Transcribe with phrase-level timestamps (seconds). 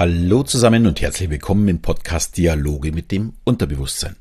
[0.00, 4.16] Hallo zusammen und herzlich willkommen im Podcast Dialoge mit dem Unterbewusstsein.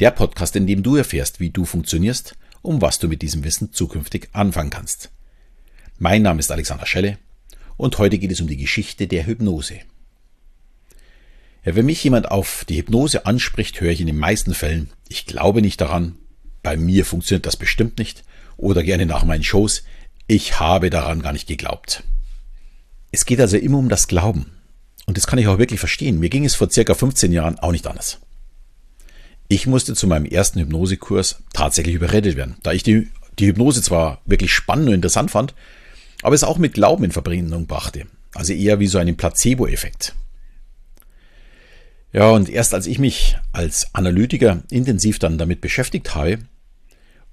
[0.00, 3.74] Der Podcast, in dem du erfährst, wie du funktionierst und was du mit diesem Wissen
[3.74, 5.10] zukünftig anfangen kannst.
[5.98, 7.18] Mein Name ist Alexander Schelle
[7.76, 9.80] und heute geht es um die Geschichte der Hypnose.
[11.66, 15.26] Ja, wenn mich jemand auf die Hypnose anspricht, höre ich in den meisten Fällen, ich
[15.26, 16.16] glaube nicht daran,
[16.62, 18.24] bei mir funktioniert das bestimmt nicht
[18.56, 19.84] oder gerne nach meinen Shows,
[20.28, 22.04] ich habe daran gar nicht geglaubt.
[23.12, 24.53] Es geht also immer um das Glauben.
[25.06, 26.18] Und das kann ich auch wirklich verstehen.
[26.18, 28.18] Mir ging es vor circa 15 Jahren auch nicht anders.
[29.48, 34.22] Ich musste zu meinem ersten Hypnosekurs tatsächlich überredet werden, da ich die, die Hypnose zwar
[34.24, 35.54] wirklich spannend und interessant fand,
[36.22, 38.06] aber es auch mit Glauben in Verbindung brachte.
[38.34, 40.14] Also eher wie so einen Placebo-Effekt.
[42.12, 46.38] Ja, und erst als ich mich als Analytiker intensiv dann damit beschäftigt habe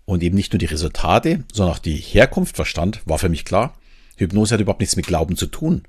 [0.06, 3.78] und eben nicht nur die Resultate, sondern auch die Herkunft verstand, war für mich klar,
[4.18, 5.84] Hypnose hat überhaupt nichts mit Glauben zu tun.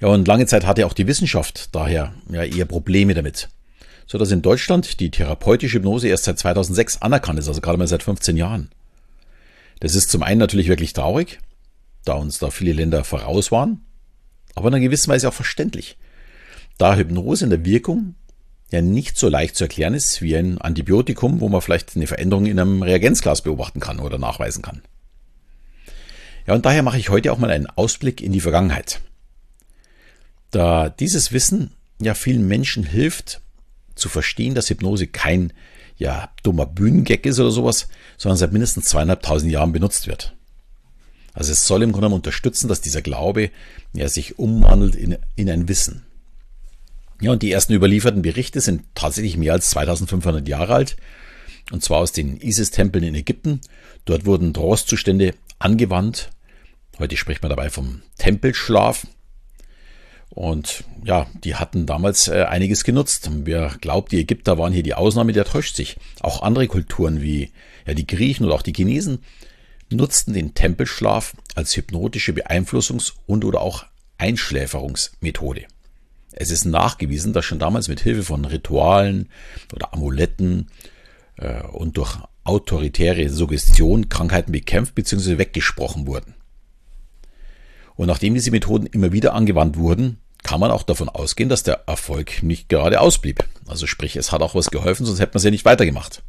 [0.00, 3.48] Ja, und lange Zeit hatte auch die Wissenschaft daher ja eher Probleme damit.
[4.06, 7.86] So dass in Deutschland die therapeutische Hypnose erst seit 2006 anerkannt ist, also gerade mal
[7.86, 8.70] seit 15 Jahren.
[9.80, 11.38] Das ist zum einen natürlich wirklich traurig,
[12.04, 13.82] da uns da viele Länder voraus waren,
[14.54, 15.96] aber in einer gewissen Weise auch verständlich,
[16.76, 18.14] da Hypnose in der Wirkung
[18.72, 22.46] ja nicht so leicht zu erklären ist wie ein Antibiotikum, wo man vielleicht eine Veränderung
[22.46, 24.82] in einem Reagenzglas beobachten kann oder nachweisen kann.
[26.46, 29.00] Ja, und daher mache ich heute auch mal einen Ausblick in die Vergangenheit.
[30.50, 33.40] Da dieses Wissen ja vielen Menschen hilft,
[33.94, 35.52] zu verstehen, dass Hypnose kein
[35.96, 40.34] ja, dummer Bühnengag ist oder sowas, sondern seit mindestens zweieinhalbtausend Jahren benutzt wird.
[41.34, 43.50] Also es soll im Grunde unterstützen, dass dieser Glaube
[43.92, 46.04] ja, sich umwandelt in, in ein Wissen.
[47.20, 50.96] Ja, und die ersten überlieferten Berichte sind tatsächlich mehr als 2500 Jahre alt.
[51.70, 53.60] Und zwar aus den Isis-Tempeln in Ägypten.
[54.06, 56.30] Dort wurden Trance-Zustände angewandt.
[56.98, 59.06] Heute spricht man dabei vom Tempelschlaf.
[60.30, 63.28] Und ja, die hatten damals äh, einiges genutzt.
[63.44, 65.96] Wer glaubt, die Ägypter waren hier die Ausnahme, der täuscht sich.
[66.20, 67.50] Auch andere Kulturen wie
[67.86, 69.18] ja, die Griechen oder auch die Chinesen
[69.92, 73.86] nutzten den Tempelschlaf als hypnotische Beeinflussungs- und oder auch
[74.18, 75.64] Einschläferungsmethode.
[76.32, 79.28] Es ist nachgewiesen, dass schon damals mit Hilfe von Ritualen
[79.74, 80.68] oder Amuletten
[81.36, 85.38] äh, und durch autoritäre Suggestion Krankheiten bekämpft bzw.
[85.38, 86.34] weggesprochen wurden.
[88.00, 91.82] Und nachdem diese Methoden immer wieder angewandt wurden, kann man auch davon ausgehen, dass der
[91.86, 93.44] Erfolg nicht gerade ausblieb.
[93.66, 96.22] Also sprich, es hat auch was geholfen, sonst hätte man es ja nicht weitergemacht.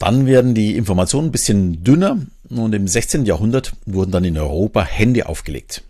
[0.00, 3.24] Dann werden die Informationen ein bisschen dünner und im 16.
[3.24, 5.84] Jahrhundert wurden dann in Europa Hände aufgelegt.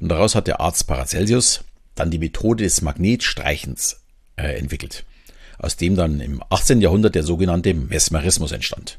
[0.00, 1.62] Und daraus hat der Arzt Paracelsius
[1.94, 4.00] dann die Methode des Magnetstreichens
[4.34, 5.04] äh, entwickelt,
[5.56, 6.80] aus dem dann im 18.
[6.80, 8.98] Jahrhundert der sogenannte Mesmerismus entstand.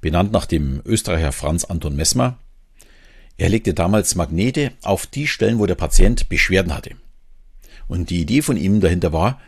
[0.00, 2.38] Benannt nach dem Österreicher Franz Anton Mesmer,
[3.38, 6.92] er legte damals Magnete auf die Stellen, wo der Patient Beschwerden hatte.
[7.86, 9.40] Und die Idee von ihm dahinter war,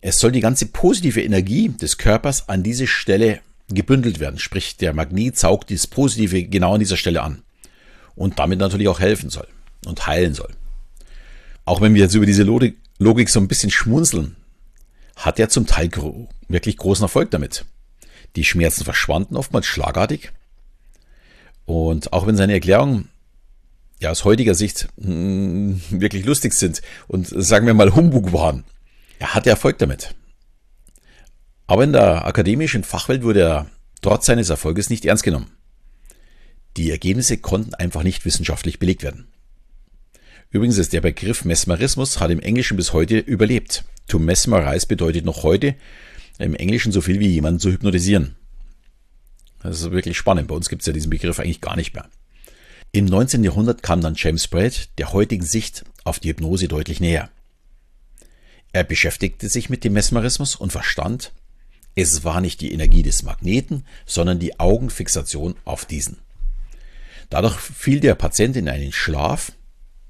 [0.00, 4.38] es soll die ganze positive Energie des Körpers an diese Stelle gebündelt werden.
[4.38, 7.42] Sprich, der Magnet saugt dieses Positive genau an dieser Stelle an.
[8.14, 9.46] Und damit natürlich auch helfen soll
[9.84, 10.50] und heilen soll.
[11.64, 14.36] Auch wenn wir jetzt über diese Logik so ein bisschen schmunzeln,
[15.16, 15.90] hat er zum Teil
[16.48, 17.64] wirklich großen Erfolg damit.
[18.36, 20.32] Die Schmerzen verschwanden oftmals schlagartig
[21.70, 23.08] und auch wenn seine Erklärungen
[24.00, 28.64] ja aus heutiger Sicht mh, hm, wirklich lustig sind und sagen wir mal Humbug waren,
[29.20, 30.14] er hatte Erfolg damit.
[31.68, 33.66] Aber in der akademischen Fachwelt wurde er
[34.02, 35.52] trotz seines Erfolges nicht ernst genommen.
[36.76, 39.28] Die Ergebnisse konnten einfach nicht wissenschaftlich belegt werden.
[40.50, 43.84] Übrigens ist der Begriff Mesmerismus hat im Englischen bis heute überlebt.
[44.08, 45.76] To mesmerize bedeutet noch heute
[46.40, 48.34] im Englischen so viel wie jemanden zu hypnotisieren.
[49.62, 50.48] Das ist wirklich spannend.
[50.48, 52.08] Bei uns gibt es ja diesen Begriff eigentlich gar nicht mehr.
[52.92, 53.44] Im 19.
[53.44, 57.30] Jahrhundert kam dann James Braid der heutigen Sicht auf die Hypnose deutlich näher.
[58.72, 61.32] Er beschäftigte sich mit dem Mesmerismus und verstand,
[61.94, 66.18] es war nicht die Energie des Magneten, sondern die Augenfixation auf diesen.
[67.30, 69.52] Dadurch fiel der Patient in einen Schlaf,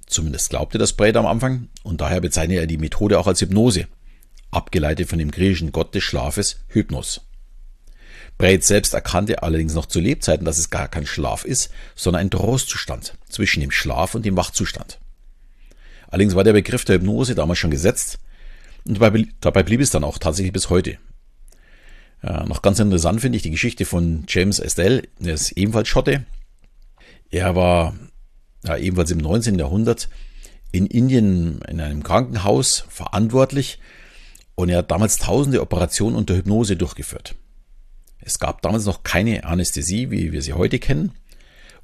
[0.07, 3.87] zumindest glaubte das Braid am Anfang, und daher bezeichnete er die Methode auch als Hypnose,
[4.51, 7.23] abgeleitet von dem griechischen Gott des Schlafes Hypnos.
[8.41, 12.31] Braid selbst erkannte allerdings noch zu Lebzeiten, dass es gar kein Schlaf ist, sondern ein
[12.31, 14.99] Trostzustand zwischen dem Schlaf und dem Wachzustand.
[16.09, 18.19] Allerdings war der Begriff der Hypnose damals schon gesetzt
[18.87, 20.97] und dabei, dabei blieb es dann auch tatsächlich bis heute.
[22.23, 26.25] Ja, noch ganz interessant finde ich die Geschichte von James Estelle, er ist ebenfalls Schotte.
[27.31, 27.95] Er war
[28.65, 29.59] ja, ebenfalls im 19.
[29.59, 30.09] Jahrhundert
[30.73, 33.81] in Indien in einem Krankenhaus verantwortlich
[34.55, 37.35] und er hat damals tausende Operationen unter Hypnose durchgeführt.
[38.23, 41.13] Es gab damals noch keine Anästhesie, wie wir sie heute kennen,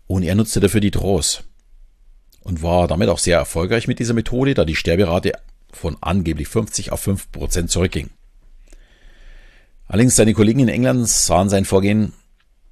[0.07, 1.43] und er nutzte dafür die Trance.
[2.41, 5.33] und war damit auch sehr erfolgreich mit dieser Methode, da die Sterberate
[5.73, 8.11] von angeblich 50 auf 5 Prozent zurückging.
[9.89, 12.13] Allerdings seine Kollegen in England sahen sein Vorgehen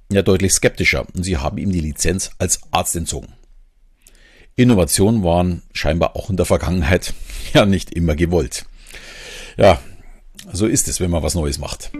[0.09, 3.33] ja deutlich skeptischer und sie haben ihm die Lizenz als Arzt entzogen.
[4.55, 7.13] Innovationen waren scheinbar auch in der Vergangenheit
[7.53, 8.65] ja nicht immer gewollt.
[9.57, 9.81] Ja,
[10.53, 11.91] so ist es, wenn man was Neues macht.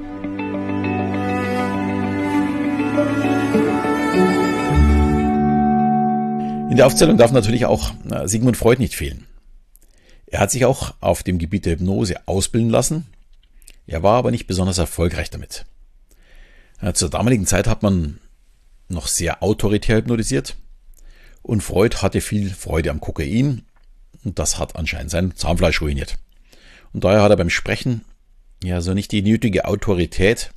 [6.75, 7.93] In der Aufzählung darf natürlich auch
[8.25, 9.27] Sigmund Freud nicht fehlen.
[10.25, 13.05] Er hat sich auch auf dem Gebiet der Hypnose ausbilden lassen.
[13.87, 15.63] Er war aber nicht besonders erfolgreich damit.
[16.93, 18.19] Zur damaligen Zeit hat man
[18.89, 20.57] noch sehr autoritär hypnotisiert
[21.43, 23.61] und Freud hatte viel Freude am Kokain
[24.25, 26.17] und das hat anscheinend sein Zahnfleisch ruiniert.
[26.91, 28.03] Und daher hat er beim Sprechen
[28.61, 30.51] ja so nicht die nötige Autorität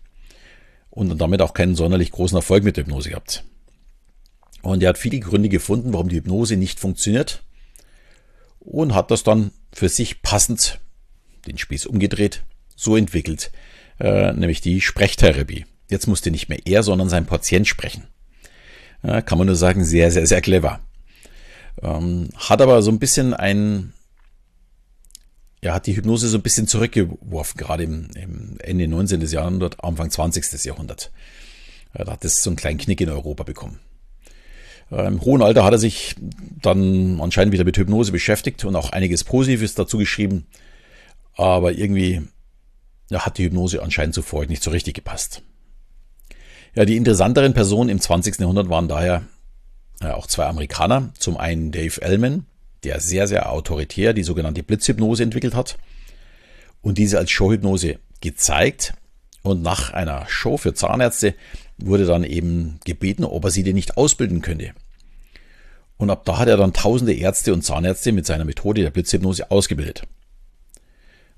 [0.90, 3.44] und damit auch keinen sonderlich großen Erfolg mit der Hypnose gehabt.
[4.68, 7.42] Und er hat viele Gründe gefunden, warum die Hypnose nicht funktioniert
[8.60, 10.78] und hat das dann für sich passend,
[11.46, 12.42] den Spieß umgedreht,
[12.76, 13.50] so entwickelt,
[13.98, 15.64] äh, nämlich die Sprechtherapie.
[15.88, 18.08] Jetzt musste nicht mehr er, sondern sein Patient sprechen.
[19.02, 20.80] Äh, kann man nur sagen, sehr, sehr, sehr clever.
[21.80, 23.94] Ähm, hat aber so ein bisschen ein,
[25.62, 29.22] er hat die Hypnose so ein bisschen zurückgeworfen, gerade im, im Ende 19.
[29.22, 30.62] Jahrhundert, Anfang 20.
[30.64, 31.10] Jahrhundert.
[31.94, 33.80] Er hat es so einen kleinen Knick in Europa bekommen.
[34.90, 36.16] Äh, Im hohen Alter hat er sich
[36.62, 40.46] dann anscheinend wieder mit Hypnose beschäftigt und auch einiges Positives dazu geschrieben.
[41.36, 42.22] Aber irgendwie
[43.10, 45.42] ja, hat die Hypnose anscheinend zu Freud nicht so richtig gepasst.
[46.74, 48.38] Ja, die interessanteren Personen im 20.
[48.38, 49.22] Jahrhundert waren daher
[50.02, 51.10] ja, auch zwei Amerikaner.
[51.18, 52.46] Zum einen Dave Ellman,
[52.84, 55.76] der sehr, sehr autoritär die sogenannte Blitzhypnose entwickelt hat
[56.82, 58.94] und diese als Showhypnose gezeigt.
[59.42, 61.34] Und nach einer Show für Zahnärzte
[61.78, 64.72] wurde dann eben gebeten, ob er sie denn nicht ausbilden könnte.
[65.96, 69.50] Und ab da hat er dann tausende Ärzte und Zahnärzte mit seiner Methode der Blitzhypnose
[69.50, 70.02] ausgebildet.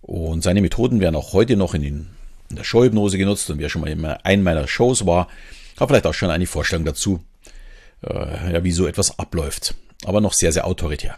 [0.02, 2.06] Und seine Methoden werden auch heute noch in, den,
[2.50, 3.48] in der Showhypnose genutzt.
[3.50, 5.28] Und wer schon mal in einer meiner Shows war,
[5.78, 7.20] hat vielleicht auch schon eine Vorstellung dazu,
[8.02, 9.74] äh, ja, wie so etwas abläuft.
[10.04, 11.16] Aber noch sehr, sehr autoritär.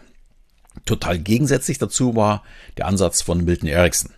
[0.85, 2.43] Total gegensätzlich dazu war
[2.77, 4.13] der Ansatz von Milton Erickson.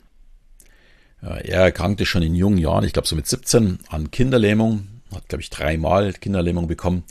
[1.21, 5.43] Er erkrankte schon in jungen Jahren, ich glaube so mit 17, an Kinderlähmung, hat glaube
[5.43, 7.05] ich dreimal Kinderlähmung bekommen.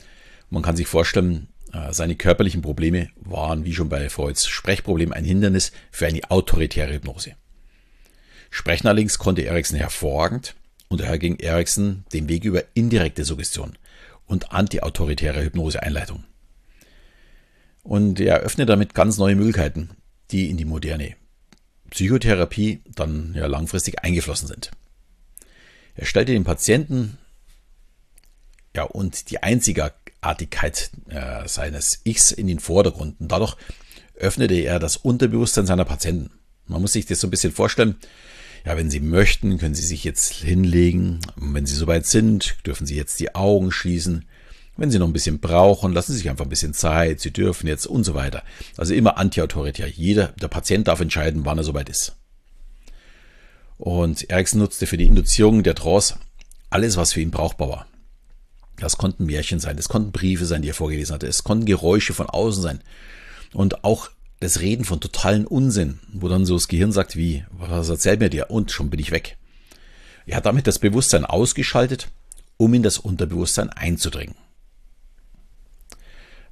[0.50, 5.24] Man kann sich vorstellen, äh, seine körperlichen Probleme waren wie schon bei Freuds Sprechproblem ein
[5.24, 7.32] Hindernis für eine autoritäre Hypnose.
[8.50, 10.54] Sprechen allerdings konnte Erickson hervorragend
[10.88, 13.76] und daher ging Erickson den Weg über indirekte Suggestion
[14.26, 16.24] und antiautoritäre Hypnoseeinleitung.
[17.82, 19.90] Und er öffnet damit ganz neue Möglichkeiten,
[20.30, 21.16] die in die moderne
[21.90, 24.70] Psychotherapie dann ja langfristig eingeflossen sind.
[25.94, 27.18] Er stellte den Patienten
[28.94, 33.56] und die Einzigartigkeit äh, seines Ichs in den Vordergrund und dadurch
[34.14, 36.30] öffnete er das Unterbewusstsein seiner Patienten.
[36.66, 37.96] Man muss sich das so ein bisschen vorstellen.
[38.64, 41.18] Ja, wenn Sie möchten, können Sie sich jetzt hinlegen.
[41.36, 44.24] Und wenn Sie soweit sind, dürfen Sie jetzt die Augen schließen.
[44.76, 47.20] Wenn Sie noch ein bisschen brauchen, lassen Sie sich einfach ein bisschen Zeit.
[47.20, 48.42] Sie dürfen jetzt und so weiter.
[48.76, 49.88] Also immer antiautoritär.
[49.88, 52.16] Jeder, der Patient darf entscheiden, wann er soweit ist.
[53.76, 56.16] Und Erickson nutzte für die Induzierung der Trance
[56.70, 57.86] alles, was für ihn brauchbar war.
[58.78, 62.12] Das konnten Märchen sein, das konnten Briefe sein, die er vorgelesen hatte, es konnten Geräusche
[62.12, 62.80] von außen sein.
[63.52, 67.88] Und auch das Reden von totalen Unsinn, wo dann so das Gehirn sagt, wie, was
[67.88, 68.50] erzählt mir dir?
[68.50, 69.36] Und schon bin ich weg.
[70.26, 72.08] Er hat damit das Bewusstsein ausgeschaltet,
[72.56, 74.34] um in das Unterbewusstsein einzudringen.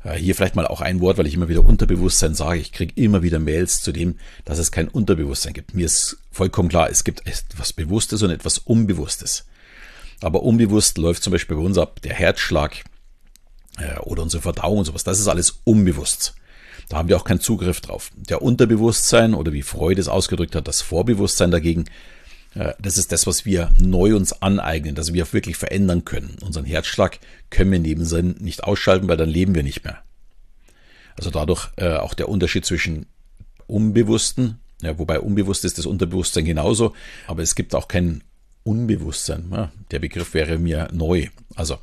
[0.05, 2.61] Äh, hier vielleicht mal auch ein Wort, weil ich immer wieder Unterbewusstsein sage.
[2.61, 5.75] Ich kriege immer wieder Mails zu dem, dass es kein Unterbewusstsein gibt.
[5.75, 9.47] Mir ist vollkommen klar, es gibt etwas Bewusstes und etwas Unbewusstes.
[10.23, 12.85] Aber unbewusst läuft zum Beispiel bei uns ab der Herzschlag
[13.79, 15.05] äh, oder unsere Verdauung und sowas.
[15.05, 16.35] Das ist alles unbewusst.
[16.89, 18.11] Da haben wir auch keinen Zugriff drauf.
[18.17, 21.87] Der Unterbewusstsein oder wie Freud es ausgedrückt hat, das Vorbewusstsein dagegen,
[22.55, 26.37] äh, das ist das, was wir neu uns aneignen, dass wir auch wirklich verändern können.
[26.45, 27.19] Unseren Herzschlag
[27.51, 30.03] können wir in dem Sinn nicht ausschalten, weil dann leben wir nicht mehr.
[31.17, 33.07] Also dadurch äh, auch der Unterschied zwischen
[33.67, 36.95] Unbewussten, ja, wobei unbewusst ist das Unterbewusstsein genauso,
[37.27, 38.23] aber es gibt auch kein
[38.65, 39.49] Unbewusstsein.
[39.51, 41.29] Ja, der Begriff wäre mir neu.
[41.55, 41.79] Also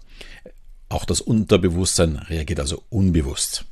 [0.89, 3.65] auch das Unterbewusstsein reagiert also unbewusst.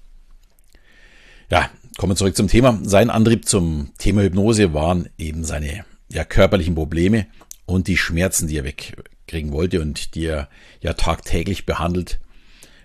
[1.49, 2.79] Ja, kommen wir zurück zum Thema.
[2.83, 7.27] Sein Antrieb zum Thema Hypnose waren eben seine ja, körperlichen Probleme
[7.65, 10.49] und die Schmerzen, die er wegkriegen wollte und die er
[10.81, 12.19] ja tagtäglich behandelt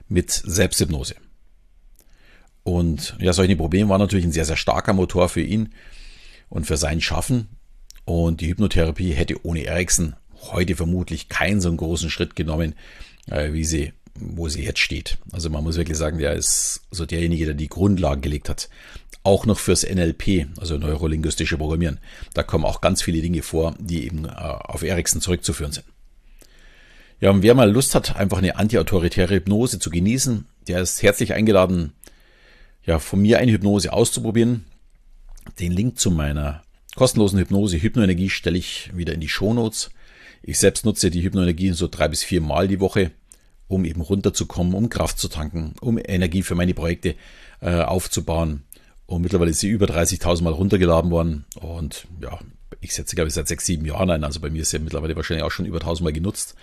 [0.09, 1.17] mit Selbsthypnose.
[2.62, 5.75] Und ja, solche Probleme waren natürlich ein sehr, sehr starker Motor für ihn
[6.49, 7.49] und für sein Schaffen.
[8.04, 10.14] Und die Hypnotherapie hätte ohne Ericsson
[10.50, 12.75] heute vermutlich keinen so großen Schritt genommen,
[13.30, 15.18] äh, wie sie wo sie jetzt steht.
[15.32, 18.68] Also man muss wirklich sagen, der ist so derjenige, der die Grundlagen gelegt hat.
[19.25, 22.00] Auch noch fürs NLP, also neurolinguistische Programmieren.
[22.35, 25.87] Da kommen auch ganz viele Dinge vor, die eben äh, auf Ericsson zurückzuführen sind.
[27.21, 31.35] Ja, und wer mal Lust hat, einfach eine antiautoritäre Hypnose zu genießen, der ist herzlich
[31.35, 31.92] eingeladen,
[32.85, 34.64] ja, von mir eine Hypnose auszuprobieren.
[35.61, 36.62] Den Link zu meiner
[36.96, 39.90] kostenlosen Hypnose Hypnoenergie stelle ich wieder in die Shownotes.
[40.42, 43.12] Ich selbst nutze die Hypnoenergie so drei bis vier Mal die Woche,
[43.68, 47.14] um eben runterzukommen, um Kraft zu tanken, um Energie für meine Projekte
[47.61, 48.64] äh, aufzubauen.
[49.06, 51.44] Und mittlerweile ist sie über 30.000 Mal runtergeladen worden.
[51.54, 52.38] Und ja,
[52.80, 54.25] ich setze, glaube ich, seit sechs, sieben Jahren ein.
[54.25, 56.54] Also bei mir ist sie mittlerweile wahrscheinlich auch schon über 1000 Mal genutzt.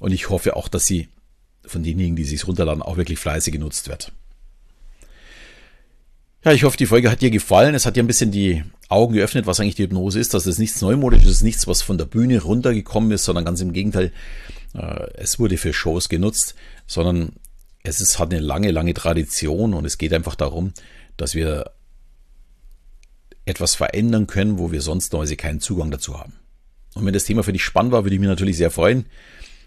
[0.00, 1.08] Und ich hoffe auch, dass sie
[1.64, 4.12] von denjenigen, die sich runterladen, auch wirklich fleißig genutzt wird.
[6.44, 7.74] Ja, ich hoffe, die Folge hat dir gefallen.
[7.74, 10.34] Es hat dir ein bisschen die Augen geöffnet, was eigentlich die Hypnose ist.
[10.34, 13.72] Dass es nichts Neumodisches ist, nichts, was von der Bühne runtergekommen ist, sondern ganz im
[13.72, 14.12] Gegenteil,
[14.74, 16.54] äh, es wurde für Shows genutzt,
[16.86, 17.32] sondern
[17.82, 20.74] es ist, hat eine lange, lange Tradition und es geht einfach darum,
[21.16, 21.70] dass wir
[23.46, 26.34] etwas verändern können, wo wir sonst normalerweise keinen Zugang dazu haben.
[26.94, 29.06] Und wenn das Thema für dich spannend war, würde ich mich natürlich sehr freuen,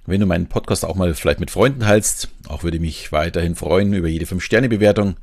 [0.05, 3.55] wenn du meinen Podcast auch mal vielleicht mit Freunden teilst, auch würde ich mich weiterhin
[3.55, 5.17] freuen über jede 5-Sterne-Bewertung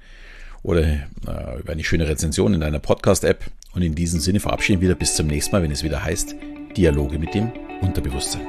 [0.64, 3.44] oder äh, über eine schöne Rezension in deiner Podcast-App.
[3.75, 6.35] Und in diesem Sinne verabschieden wir wieder bis zum nächsten Mal, wenn es wieder heißt
[6.76, 8.47] Dialoge mit dem Unterbewusstsein.